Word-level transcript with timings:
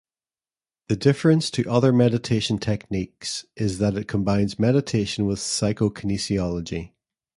The 0.87 0.95
difference 0.95 1.51
to 1.51 1.69
other 1.69 1.93
meditation 1.93 2.57
techniques 2.57 3.45
is 3.55 3.77
that 3.77 3.95
it 3.95 4.07
combines 4.07 4.57
meditation 4.57 5.27
with 5.27 5.37
the 5.37 5.43
Psycho-Kinesiology. 5.45 6.93